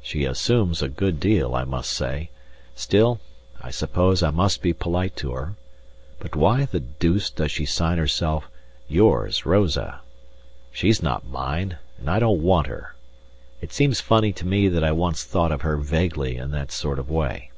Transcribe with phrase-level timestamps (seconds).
[0.00, 2.30] She assumes a good deal, I must say,
[2.74, 3.20] still,
[3.60, 5.52] I suppose I must be polite to her;
[6.18, 8.48] but why the deuce does she sign herself
[8.88, 10.00] "Yours, Rosa?"
[10.72, 12.94] She's not mine, and I don't want her;
[13.60, 16.98] it seems funny to me that I once thought of her vaguely in that sort
[16.98, 17.50] of way.